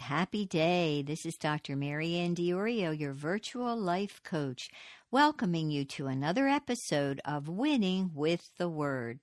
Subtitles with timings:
[0.00, 1.00] happy day.
[1.00, 1.76] This is Dr.
[1.76, 4.70] MaryAnn Diorio, your virtual life coach,
[5.12, 9.20] welcoming you to another episode of Winning with the Word.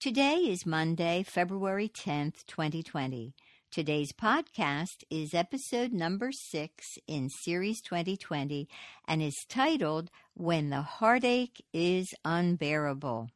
[0.00, 3.34] Today is Monday, February 10th, 2020.
[3.70, 8.66] Today's podcast is episode number six in Series 2020
[9.06, 13.28] and is titled When the Heartache is Unbearable.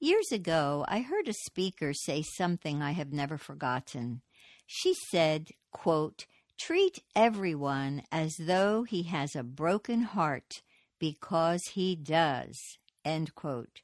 [0.00, 4.22] Years ago, I heard a speaker say something I have never forgotten.
[4.66, 6.26] She said, quote,
[6.58, 10.62] Treat everyone as though he has a broken heart
[10.98, 12.78] because he does.
[13.04, 13.82] End quote.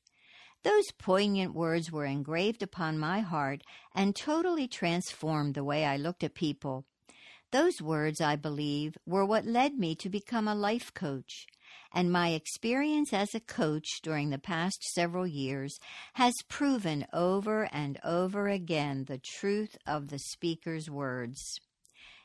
[0.62, 3.62] Those poignant words were engraved upon my heart
[3.95, 6.84] and totally transformed the way I looked at people.
[7.51, 11.47] Those words, I believe, were what led me to become a life coach
[11.92, 15.78] and my experience as a coach during the past several years
[16.14, 21.60] has proven over and over again the truth of the speaker's words.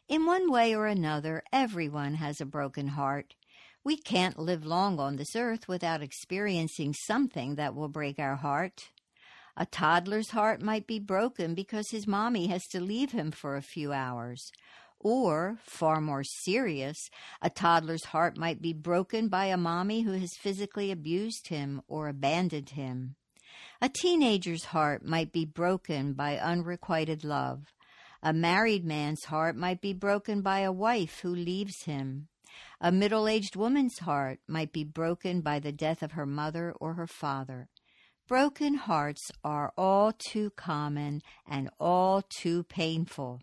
[0.07, 3.33] In one way or another, everyone has a broken heart.
[3.83, 8.89] We can't live long on this earth without experiencing something that will break our heart.
[9.57, 13.61] A toddler's heart might be broken because his mommy has to leave him for a
[13.61, 14.51] few hours.
[15.08, 20.36] Or, far more serious, a toddler's heart might be broken by a mommy who has
[20.36, 23.16] physically abused him or abandoned him.
[23.80, 27.72] A teenager's heart might be broken by unrequited love.
[28.23, 32.28] A married man's heart might be broken by a wife who leaves him.
[32.81, 36.95] A middle aged woman's heart might be broken by the death of her mother or
[36.95, 37.69] her father.
[38.28, 43.42] Broken hearts are all too common and all too painful.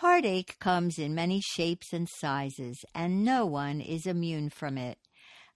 [0.00, 4.96] Heartache comes in many shapes and sizes, and no one is immune from it.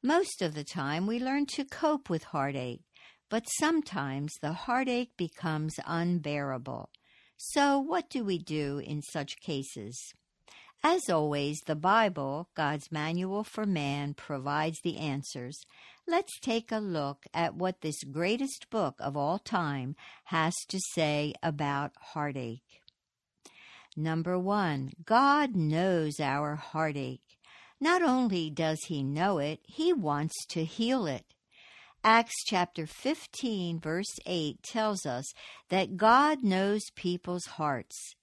[0.03, 2.83] Most of the time, we learn to cope with heartache,
[3.31, 6.91] but sometimes the heartache becomes unbearable.
[7.39, 9.99] So, what do we do in such cases?
[10.83, 15.59] As always, the Bible, God's manual for man, provides the answers.
[16.07, 21.33] Let's take a look at what this greatest book of all time has to say
[21.43, 22.84] about heartache.
[23.97, 27.39] Number one, God knows our heartache.
[27.81, 31.25] Not only does He know it, He wants to heal it.
[32.03, 35.33] Acts chapter 15, verse 8 tells us
[35.69, 38.15] that God knows people's hearts.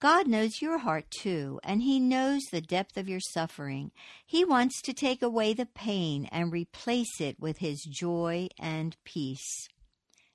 [0.00, 3.90] God knows your heart too, and He knows the depth of your suffering.
[4.26, 9.68] He wants to take away the pain and replace it with His joy and peace.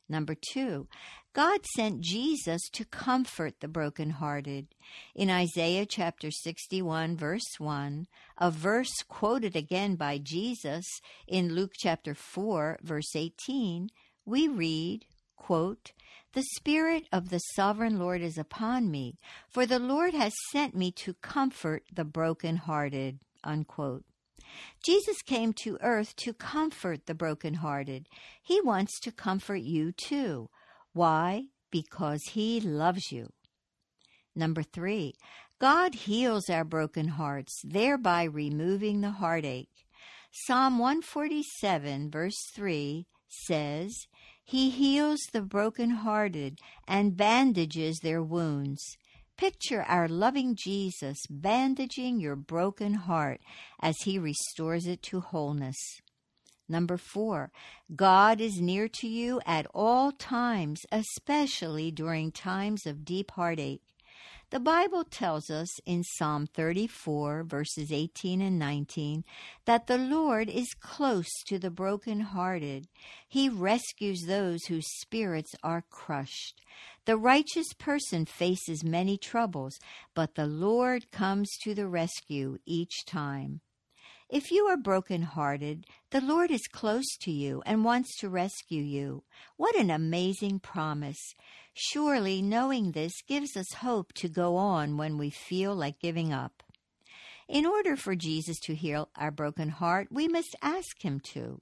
[0.08, 0.88] Number two,
[1.34, 4.68] God sent Jesus to comfort the brokenhearted.
[5.16, 8.08] In Isaiah chapter 61, verse 1,
[8.38, 10.86] a verse quoted again by Jesus
[11.28, 13.90] in Luke chapter 4, verse 18,
[14.26, 15.06] we read,
[15.36, 15.92] quote,
[16.34, 19.18] The Spirit of the Sovereign Lord is upon me,
[19.50, 23.20] for the Lord has sent me to comfort the brokenhearted.
[23.44, 24.06] Unquote.
[24.84, 28.08] Jesus came to earth to comfort the brokenhearted.
[28.42, 30.50] He wants to comfort you too.
[30.94, 31.46] Why?
[31.72, 33.30] Because He loves you.
[34.36, 35.14] Number three,
[35.60, 39.70] God heals our broken hearts, thereby removing the heartache.
[40.32, 44.08] Psalm 147, verse 3 says,
[44.44, 48.98] He heals the broken-hearted and bandages their wounds.
[49.38, 53.42] Picture our loving Jesus bandaging your broken heart
[53.82, 55.76] as he restores it to wholeness.
[56.70, 57.52] Number four,
[57.94, 63.82] God is near to you at all times, especially during times of deep heartache.
[64.52, 69.24] The Bible tells us in Psalm 34, verses 18 and 19,
[69.66, 72.88] that the Lord is close to the broken-hearted.
[73.28, 76.62] He rescues those whose spirits are crushed.
[77.06, 79.80] The righteous person faces many troubles,
[80.14, 83.62] but the Lord comes to the rescue each time.
[84.30, 89.24] If you are broken-hearted, the Lord is close to you and wants to rescue you.
[89.56, 91.36] What an amazing promise.
[91.78, 96.64] Surely knowing this gives us hope to go on when we feel like giving up.
[97.50, 101.62] In order for Jesus to heal our broken heart, we must ask him to.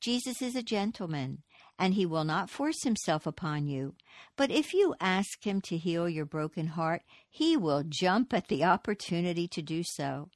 [0.00, 1.42] Jesus is a gentleman,
[1.76, 3.96] and he will not force himself upon you.
[4.36, 8.62] But if you ask him to heal your broken heart, he will jump at the
[8.62, 10.30] opportunity to do so.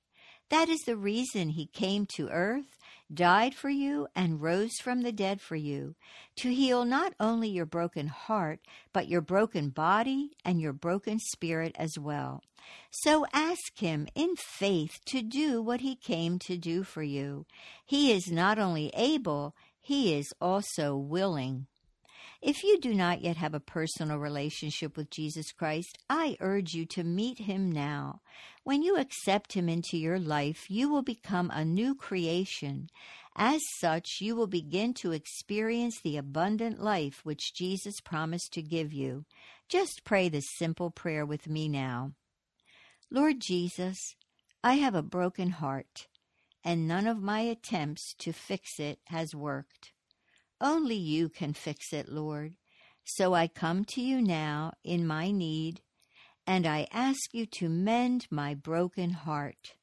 [0.51, 2.77] That is the reason he came to earth,
[3.15, 5.95] died for you, and rose from the dead for you,
[6.37, 8.61] to heal not only your broken heart,
[8.93, 12.43] but your broken body and your broken spirit as well.
[12.91, 17.47] So ask him in faith to do what he came to do for you.
[17.85, 21.67] He is not only able, he is also willing.
[22.41, 26.87] If you do not yet have a personal relationship with Jesus Christ, I urge you
[26.87, 28.21] to meet him now.
[28.65, 32.89] When you accept him into your life, you will become a new creation.
[33.37, 38.93] As such, you will begin to experience the abundant life which Jesus promised to give
[38.93, 39.25] you.
[39.69, 42.13] Just pray this simple prayer with me now.
[43.11, 44.17] Lord Jesus,
[44.63, 46.09] I have a broken heart,
[46.65, 49.93] and none of my attempts to fix it has worked.
[50.63, 52.55] Only you can fix it, Lord.
[53.03, 55.81] So I come to you now in my need,
[56.47, 59.75] and I ask you to mend my broken heart.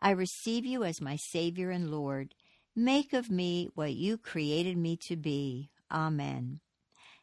[0.00, 2.34] I receive you as my Savior and Lord.
[2.74, 5.68] Make of me what you created me to be.
[5.90, 6.60] Amen.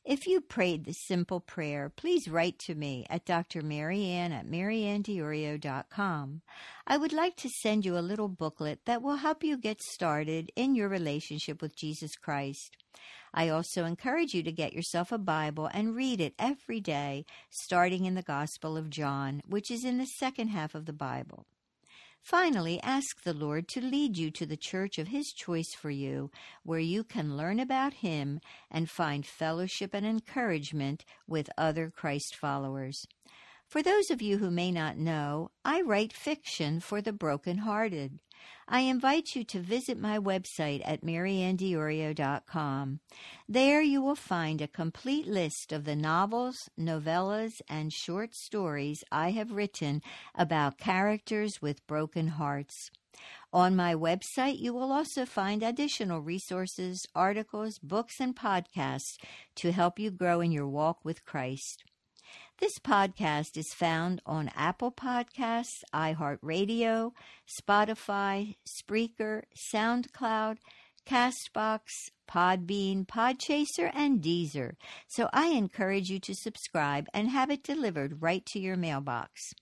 [0.05, 3.61] If you prayed this simple prayer, please write to me at Dr.
[3.61, 6.41] MaryAnn at maryanndiorio.com.
[6.87, 10.51] I would like to send you a little booklet that will help you get started
[10.55, 12.77] in your relationship with Jesus Christ.
[13.33, 18.05] I also encourage you to get yourself a Bible and read it every day, starting
[18.05, 21.45] in the Gospel of John, which is in the second half of the Bible.
[22.21, 26.29] Finally, ask the Lord to lead you to the church of His choice for you,
[26.63, 33.07] where you can learn about Him and find fellowship and encouragement with other Christ followers.
[33.69, 38.17] For those of you who may not know, I write fiction for the broken-hearted.
[38.67, 42.99] I invite you to visit my website at maryanndiorio.com.
[43.47, 49.29] There you will find a complete list of the novels, novellas, and short stories I
[49.31, 50.01] have written
[50.33, 52.89] about characters with broken hearts.
[53.53, 59.17] On my website, you will also find additional resources, articles, books, and podcasts
[59.57, 61.83] to help you grow in your walk with Christ.
[62.59, 67.13] This podcast is found on Apple Podcasts, iHeartRadio,
[67.47, 70.57] Spotify, Spreaker, SoundCloud,
[71.07, 74.73] Castbox, Podbean, Podchaser, and Deezer.
[75.07, 79.53] So I encourage you to subscribe and have it delivered right to your mailbox.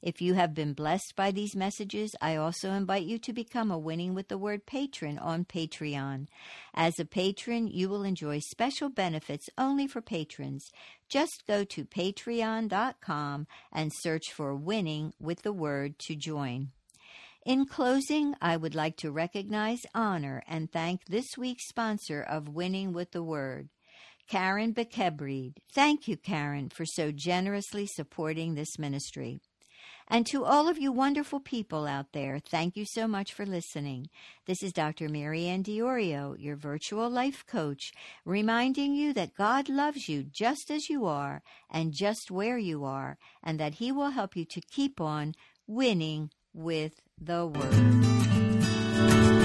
[0.00, 3.78] If you have been blessed by these messages, I also invite you to become a
[3.78, 6.28] Winning with the Word patron on Patreon.
[6.74, 10.70] As a patron, you will enjoy special benefits only for patrons.
[11.08, 16.70] Just go to patreon.com and search for Winning with the Word to join.
[17.44, 22.92] In closing, I would like to recognize, honor, and thank this week's sponsor of Winning
[22.92, 23.68] with the Word.
[24.28, 25.56] Karen Bekebreed.
[25.74, 29.40] Thank you, Karen, for so generously supporting this ministry.
[30.12, 34.10] And to all of you wonderful people out there, thank you so much for listening.
[34.44, 35.08] This is Dr.
[35.08, 37.94] MaryAnn Diorio, your virtual life coach,
[38.26, 43.16] reminding you that God loves you just as you are and just where you are,
[43.42, 45.34] and that He will help you to keep on
[45.66, 49.41] winning with the Word.